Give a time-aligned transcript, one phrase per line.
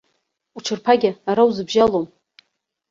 [0.57, 2.05] Уҽырԥагьа ара узыбжьалом.